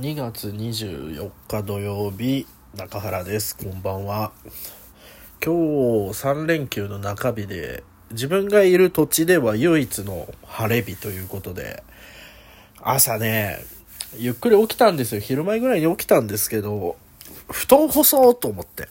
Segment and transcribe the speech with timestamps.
[0.00, 4.32] 2月24日土曜日中原ですこんばんは
[5.44, 5.58] 今日
[6.18, 11.82] 3連休の中日で自分がいる土地では唯一の晴れ日ということで
[12.80, 13.58] 朝ね
[14.16, 16.96] ゆっくり起きたんですよ昼前ぐらいに起きたんですけど
[17.50, 18.88] 布団干そうと思って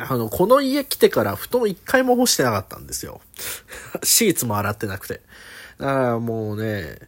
[0.00, 3.20] あの、この家来てから布団一回も干してなかったんですよ。
[4.02, 5.20] シーツも洗ってなくて。
[5.78, 6.98] だからもうね、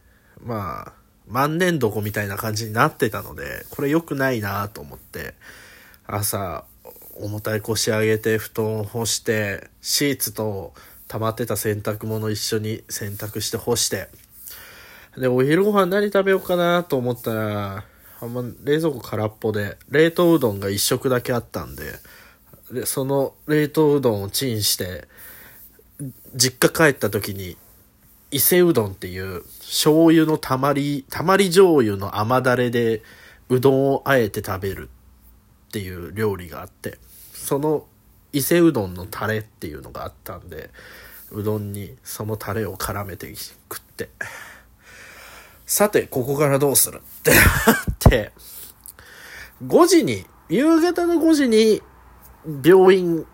[0.41, 5.33] まあ、万年床みたいな感じになってたので、これ良くないなと思って、
[6.05, 6.65] 朝、
[7.15, 10.73] 重たい腰上げて布団を干して、シーツと
[11.07, 14.09] 溜まってた洗濯物一緒に洗濯して干して、
[15.17, 17.85] で、お昼ご飯何食べようかなと思ったら、
[18.21, 21.93] あんま冷蔵庫空っぽで、冷凍うどんが一食だけあったんで、
[22.71, 25.07] で、その冷凍うどんをチンして、
[26.35, 27.57] 実家帰った時に、
[28.35, 33.01] 伊勢うどんっていう醤油のたまり、たまり醤油の甘だれで
[33.47, 34.89] うどんをあえて食べる
[35.69, 36.97] っていう料理があって、
[37.33, 37.85] その
[38.33, 40.69] 伊勢うどんのタレっていうのがあったんで、
[41.31, 44.09] うどんにそのタレを絡めて食って、
[45.65, 47.41] さて、ここからどうするってなっ
[47.97, 48.33] て、
[49.65, 51.81] 5時に、夕方の5時に
[52.61, 53.25] 病院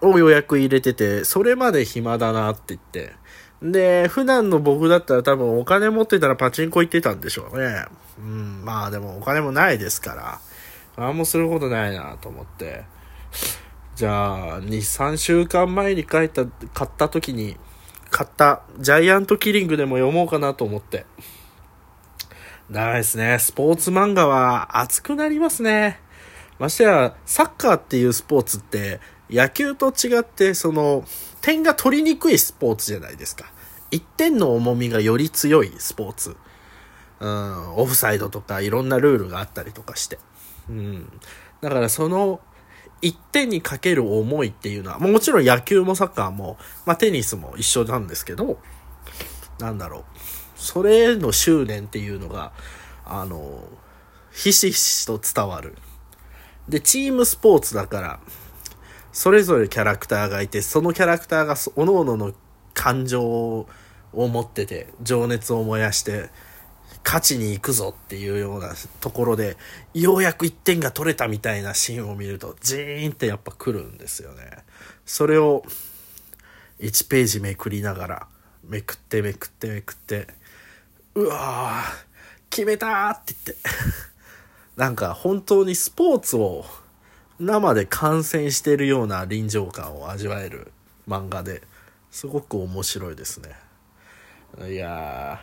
[0.00, 3.25] を予約入れてて、それまで暇だなって言って。
[3.62, 7.86] で、普段の僕だったら多分お金持ってたらパチンコ行ってたんでしょうね。
[8.18, 10.40] うん、まあでもお金もないですから、
[10.96, 12.84] 何もすることないなと思って。
[13.94, 17.56] じゃあ、2、3週間前に帰った、買った時に、
[18.10, 21.06] 買ったジャイアントキリングでも読もうかなと思って。
[22.70, 23.38] ダメですね。
[23.38, 26.00] スポーツ漫画は熱くなりますね。
[26.58, 31.04] ましてや、サッカーっていうスポーツって、野球と違って、その、
[31.40, 33.52] 点が取りにくいスポーツじゃないですか。
[33.90, 36.36] 1点の重みがより強いスポーツ。
[37.18, 40.18] うん、オフサイドとかいろんなルールがあったりとかして。
[40.68, 41.20] うん。
[41.60, 42.40] だからその、
[43.02, 48.58] 1点にかける思いっていうのは、もちろん野球もサッカーも、まあテニスも一緒なんですけど、
[49.58, 50.04] なんだろう。
[50.56, 52.52] それへの執念っていうのが、
[53.04, 53.64] あの、
[54.32, 55.76] ひしひしと伝わる。
[56.68, 58.20] で、チームスポーツだから、
[59.16, 62.34] それぞれキャラクターがいて、そのキャラクターが各々の
[62.74, 63.66] 感情を
[64.12, 66.28] 持ってて、情熱を燃やして、
[67.02, 69.56] 勝ちに行くぞっていうようなところで、
[69.94, 74.50] ようやく1点が取れたみたいなシーンを見ると、ジーンってやっぱ来るんですよね。
[75.06, 75.64] それを、
[76.80, 78.26] 1ページめくりながら、
[78.64, 80.26] めくってめくってめくって、
[81.14, 82.04] うわー、
[82.50, 83.62] 決めたって言って。
[84.76, 86.66] なんか本当にスポーツを
[87.38, 90.72] 生で観戦してるような臨場感を味わえる
[91.08, 91.62] 漫画で
[92.10, 93.50] すごく面白いですね。
[94.70, 95.40] いや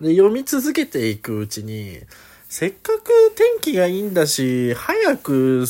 [0.00, 2.00] で、読み続けていくうちに、
[2.48, 5.64] せっかく天気がいいんだし、早く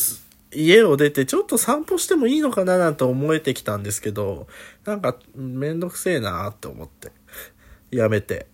[0.52, 4.48] 家を出てちょっと散歩してもいいのかななんて思えてきたんですけど、
[4.84, 7.12] なんかめんどくせえなって思って、
[7.90, 8.46] やめて、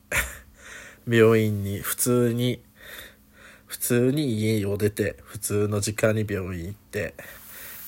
[1.08, 2.60] 病院に普通に
[3.72, 7.14] 普通に家を出て、普通の時間に病院行って、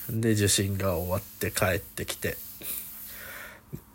[0.09, 2.39] で、受診が終わって帰ってきて、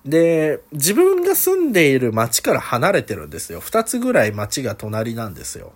[0.06, 3.60] で、自分が住んでいる町から離れてるんですよ。
[3.60, 5.74] 二つぐらい町が隣なんですよ。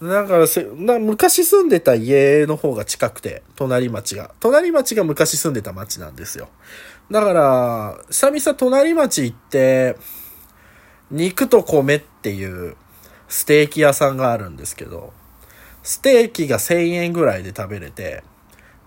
[0.00, 4.30] だからせな、昔住んでた家の方が近くて、隣町が。
[4.38, 6.48] 隣町が昔住んでた町なんですよ。
[7.10, 9.96] だから、久々隣町行って、
[11.10, 12.76] 肉と米っていう
[13.26, 15.12] ステーキ屋さんがあるんですけど、
[15.86, 18.24] ステーキが1000円ぐらいで食べれて、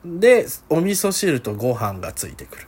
[0.03, 2.67] で、お味噌汁とご飯がついてくる。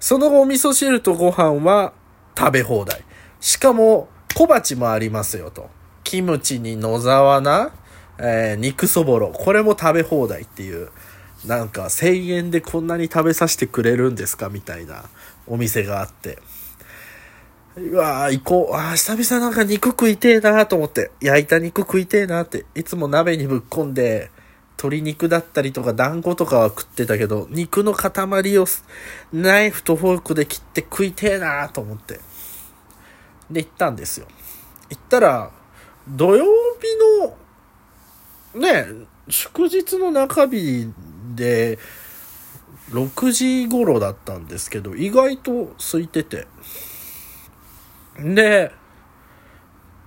[0.00, 1.92] そのお味噌汁とご飯は
[2.36, 3.04] 食べ放題。
[3.38, 5.68] しかも、小鉢もありますよと。
[6.04, 7.70] キムチに野沢菜、
[8.18, 9.28] えー、肉そぼろ。
[9.28, 10.88] これも食べ放題っていう。
[11.44, 15.04] なんか1000円でこんなに食べさせてくれるんですかみたいな
[15.46, 16.38] お店があって。
[17.76, 18.74] うわー、行こう。
[18.74, 21.10] あ、久々なんか肉食いてえなーと思って。
[21.20, 22.64] 焼いた肉食いてえなーって。
[22.74, 24.30] いつも鍋にぶっ込んで、
[24.78, 28.64] 鶏肉だったりとか団子とかは食ってたけど、肉の塊を
[29.34, 32.20] ナイフとフォークで切って食いてえなーと思って。
[33.50, 34.26] で、行ったんですよ。
[34.88, 35.50] 行ったら、
[36.08, 36.46] 土曜
[36.80, 38.86] 日の、ね、
[39.28, 40.88] 祝日の中日
[41.34, 41.78] で、
[42.90, 46.46] 6時頃だったんですけど、意外と空いてて。
[48.18, 48.72] で、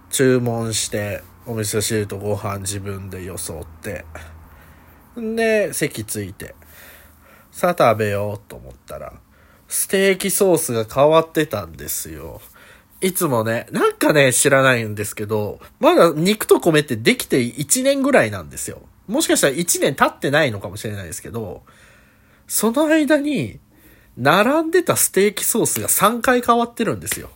[0.09, 4.05] 注文して、お味噌汁とご飯自分で装って、
[5.15, 6.55] で、席ついて、
[7.51, 9.13] さあ食べようと思ったら、
[9.67, 12.41] ステーキソースが変わってたんですよ。
[13.01, 18.81] いつもね、なんかね、知らないんですけど、まだ肉と米ってできて1年ぐらいなんですよ。
[19.07, 21.63] もしかしたら1年経ってないのかもしれないですけど、
[22.47, 23.59] その間に、
[24.17, 27.29] 並んでたステーキソースが3回変わってるんですよ。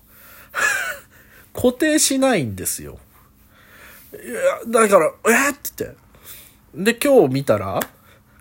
[1.53, 2.99] 固定しないんですよ。
[4.13, 5.91] いや、だから、えー、って言っ
[6.85, 6.93] て。
[6.93, 7.79] で、今日見たら、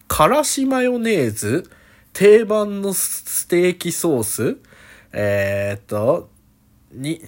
[0.08, 1.70] からしマヨネーズ、
[2.12, 4.58] 定番のステーキソース、
[5.12, 6.30] えー、っと、
[6.92, 7.22] に、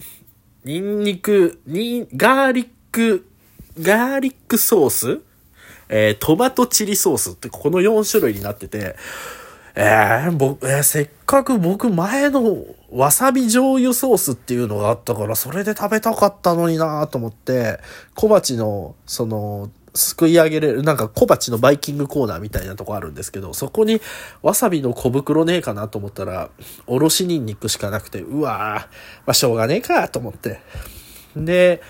[0.65, 3.27] ニンニク、に、ガーリック、
[3.81, 5.21] ガーリックソース
[5.89, 8.97] えー、トマトチリソースってこの4種類になってて、
[9.77, 12.57] えー、僕、えー、せっかく僕前の
[12.93, 17.81] わさび醤油ソースっていうのがあったから、それで食べたかったのになと思って、
[18.15, 24.01] 小鉢の、その、すくい上げれる、なんか小鉢のバイキングコーナーみたいなとこあるんですけど、そこに
[24.43, 26.51] わさびの小袋ねえかなと思ったら、
[26.87, 28.97] おろしニンニクしかなくて、うわー、
[29.27, 30.61] まあしょうがねえかと思って。
[31.37, 31.81] で、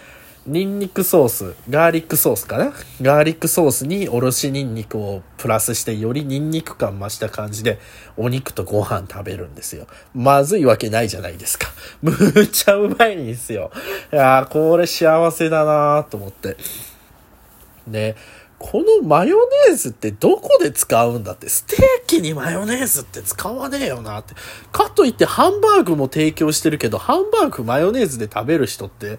[0.47, 2.73] ニンニクソース、ガーリックソースかな？
[3.01, 7.79] ガーリックソースにおろしニンニクをプラスしてよりニンニク感増した感じで
[8.19, 9.87] お肉とご飯食べるんですよ。
[10.15, 11.69] まずいわけないじゃないですか。
[12.03, 13.71] むっちゃうまいんですよ。
[14.13, 16.59] いやー、これ幸せだなーと思って。
[17.87, 18.15] ね、
[18.59, 19.37] このマヨ
[19.69, 24.35] ネーズってどこで使うんだって、ステーキにマヨネーズって使わねえよなって。
[24.73, 29.19] かといってハンバーグも提供してるけど、ハンバーグマヨネーズで食べる人って、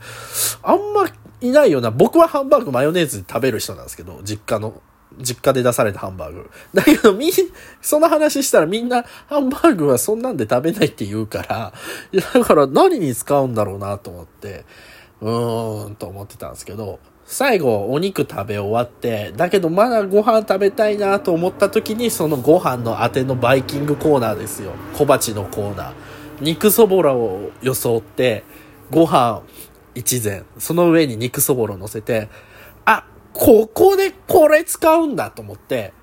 [0.63, 1.07] あんま
[1.41, 1.91] いないよな。
[1.91, 4.81] 僕はハンバーグマヨネーズで食べる人なんですけど、実家の。
[5.17, 6.49] 実家で出されたハンバーグ。
[6.73, 7.31] だけどみん、
[7.81, 11.73] その話したらみんなハンバーグはそんなんで食べないって言うから、
[12.33, 14.65] だから何に使うんだろうなと思って、
[15.21, 24.73] うーんと思ってたんですけど、最後お肉食べ終わって、だけどまだご飯食べたいなと思った時にそのご飯のあてのバイキングコーナーですよ。
[24.93, 25.93] 小鉢のコーナー。
[26.41, 28.43] 肉そぼろを装って、
[28.91, 29.41] ご飯
[29.95, 32.29] 一膳、その上に肉そぼろ乗せて、
[32.85, 35.93] あ、ここでこれ使うんだと思って、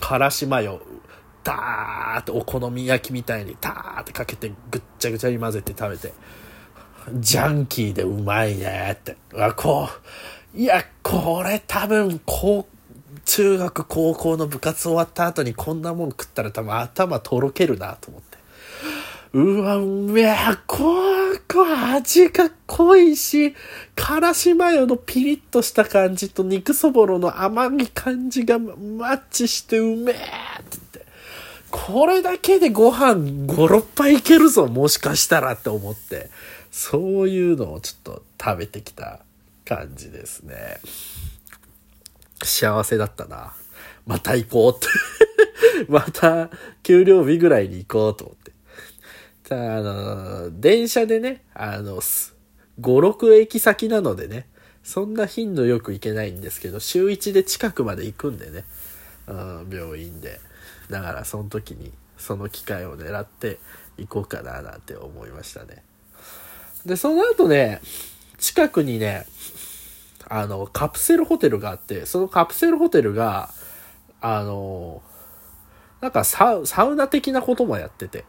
[0.00, 0.80] からしマヨ、
[1.42, 6.14] ダーってお好み焼きみたいにダーってかけてぐっちゃぐちゃに混ぜて食べて、
[7.12, 9.16] ジャンキーでうまいねって。
[9.36, 12.64] あ、こう、いや、これ多分、高、
[13.24, 18.38] 中学、高校の部活終わった後にこんなもん食ったら多分頭とろけるなと思って。
[19.32, 20.36] うわ、うめえ、
[20.68, 20.94] こ
[21.52, 23.52] こ味が濃いし、
[23.96, 28.68] からしマヨのピリッとした感じと肉そぼろの甘み感じがマ
[29.14, 30.22] ッチしてうめえって
[30.70, 31.06] 言って。
[31.72, 36.30] これだけでご飯5、6杯いけるぞ、もしかしたらって思って。
[36.70, 39.18] そういうのをちょっと食べてきた
[39.64, 40.80] 感じですね。
[42.42, 43.54] 幸せだったな。
[44.06, 46.50] また行こうって また、
[46.82, 48.52] 給料日ぐらいに行こうと思って。
[49.48, 52.30] ただあの、電車でね、あの、5、
[52.80, 54.48] 6駅先なのでね、
[54.82, 58.64] そんな頻度よく行けないんですけど、週1で近くまで行くんでね、
[59.26, 60.40] うん、病院で。
[60.90, 63.58] だからその時に、その機会を狙って
[63.96, 65.82] 行こうかななんて思いましたね。
[66.84, 67.80] で、その後ね、
[68.38, 69.26] 近くにね、
[70.36, 73.50] あの、カプセルホテルがあって、そのカプセルホテルが、
[74.20, 75.00] あの、
[76.00, 78.24] なんかサウナ的なこともやってて、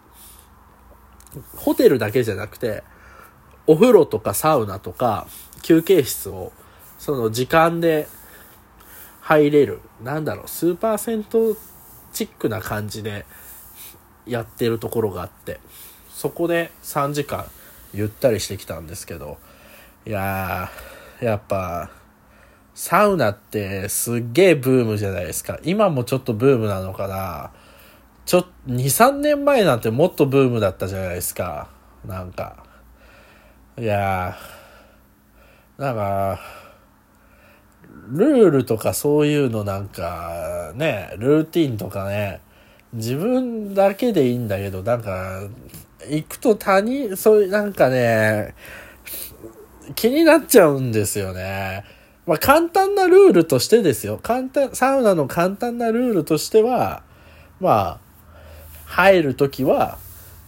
[1.56, 2.84] ホテルだけじゃなくて、
[3.66, 5.26] お風呂とかサウナとか
[5.64, 6.52] 休憩室を、
[7.00, 8.08] その時間で
[9.22, 11.58] 入れる、なんだろう、スーパー銭湯
[12.14, 13.26] チックな感じで
[14.28, 15.60] やってるところがあって、
[16.10, 17.46] そこで3時間
[17.96, 19.40] ゆったりしてきたんですけど、
[20.06, 21.90] いやー、やっぱ、
[22.74, 25.60] サウナってすっげえブームじゃないですか。
[25.64, 27.52] 今もちょっとブームなのかな。
[28.26, 31.70] ちょ、2、3年前なんてもっとブームだったじゃないですか。
[32.06, 32.64] なんか。
[33.78, 36.40] いやー、なんか、
[38.10, 42.42] ルールとかそういうのなんか、ね、ルーティンとかね、
[42.94, 45.42] 自分だけでいいんだけど、なんか、
[46.10, 48.54] 行くと他人、そういうなんかね、
[49.96, 51.84] 気になっちゃうんですよね。
[52.26, 54.20] まあ、簡単なルールとしてですよ。
[54.22, 57.04] 簡単、サウナの簡単なルールとしては、
[57.60, 58.00] まあ、
[58.86, 59.98] 入るときは、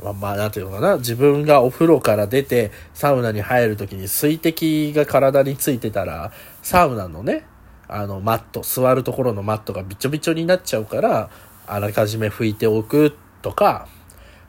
[0.03, 0.97] まあ、まあ、なんていうのかな。
[0.97, 7.45] 自分がお風呂から出て、サウナに入るときに水滴が体についてたら、サウナのね、
[7.87, 11.29] あの、マット、座るところのマットがびちょびちょになっちゃうから、
[11.67, 13.87] あらかじめ拭いておくとか、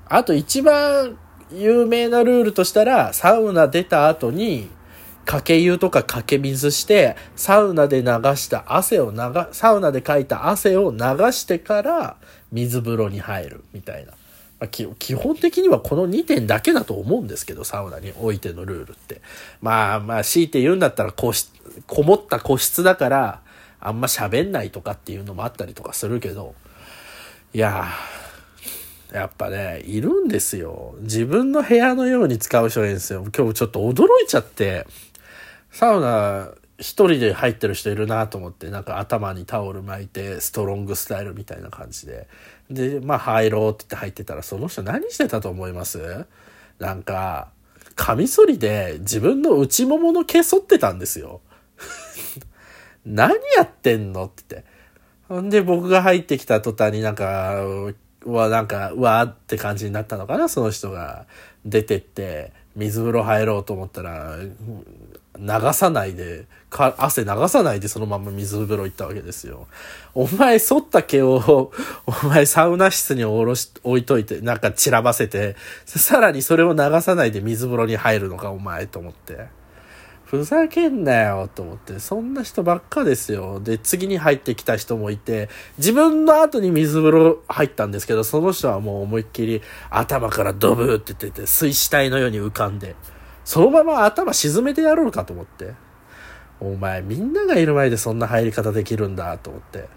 [0.06, 1.18] あと一番
[1.52, 4.70] 有名なルールとしたら、サウナ出た後に、
[5.28, 9.18] かけ湯とかかけ水して、サウナで流した汗を流、
[9.52, 10.98] サウナでかいた汗を流
[11.32, 12.16] してから
[12.50, 14.12] 水風呂に入るみたいな。
[14.58, 19.20] まあ、基本的にはこの2点だけだと思うんですけど、サウナにおいてのルールって。
[19.60, 21.52] まあまあ、強いて言うんだったら個室、
[21.86, 23.42] こもった個室だから、
[23.80, 26.54] あんま喋んないとかっていうのもあったりとかするけど、
[27.52, 27.84] いや
[29.12, 30.94] やっぱね、いるんですよ。
[31.00, 33.26] 自分の部屋のように使う人がいるんですよ。
[33.36, 34.86] 今日ちょっと驚いちゃって、
[35.70, 42.28] サウナ一人で入ってる人いるなと思って、なんか頭にタオル巻いて、ストロングスタイルみたいな感じで。
[42.70, 46.26] で、まあ入ろうって言って入ってたら、その人何してたと思います？
[46.78, 47.48] なんか、
[47.96, 51.40] カミソリで自分の内ももの毛剃ってたんですよ。
[53.04, 54.64] 何やってんのって。
[55.28, 57.64] ほんで僕が入ってきた途端になんか、
[58.24, 61.26] はなんか、うわーって感じになったのかな、その人が。
[61.64, 64.36] 出てって、水風呂入ろうと思ったら、
[65.38, 69.68] 流さないで、か汗流さないでそのまま水風呂行ったわけですよ。
[70.14, 71.72] お前、剃った毛を、
[72.06, 79.58] お前サウナ室におろし、置いといて、なんか散らばせて、さらにそれを流さないで水風呂に入るのか、お前、と思って。
[80.28, 83.60] ふざけんなよと思って、そんな人ばっかですよ。
[83.60, 92.94] で、次に入ってきた人もいて、自分の後に水風呂入ったんですけど、その人はもう思いっきり頭からドブーって言ってて、水死体のように浮かんで、
[93.48, 95.72] そのまま頭沈めてやろうかと思って。
[96.60, 99.88] お前みんながいる前でそんな入り方できるんだと思って。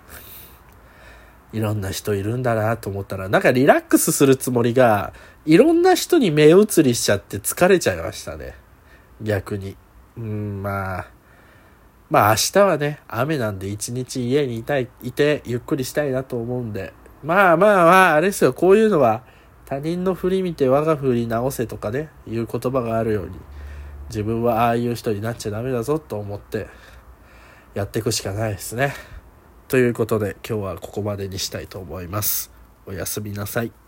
[1.51, 5.12] いろんな人いるんだなと思ったら、なんかリラックスするつもりが、
[5.46, 8.55] いろんな人に目移りしちゃって疲れちゃいましたね。
[9.22, 9.75] 逆に。
[10.15, 11.08] うん、まあ、
[12.10, 16.93] まあ明日はね、雨なんで一日家にいたい、いてゆっくりしたいなと思うんで。
[17.22, 19.24] まあまあまあ、あれですよ、こういうのは
[19.72, 23.40] 他人の振り見て我が振り直せとかね、いう言葉があるように、
[24.10, 26.68] 自分はああいう人になっちゃダメだぞと思って
[27.74, 28.94] やっていくしかないですね。
[29.70, 32.51] ということで今日はここまでにしたいと思います。
[32.86, 33.80] おやすみなさい。